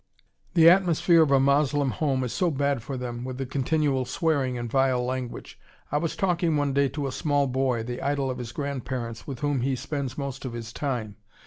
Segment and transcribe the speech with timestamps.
[0.55, 4.57] The atmosphere of a Moslem home is so bad for them, with the continual swearing
[4.57, 5.59] and vile language.
[5.91, 9.41] I was talking one day to a small boy, the idol of his grandparents, with
[9.41, 11.17] whom he spends most of his time.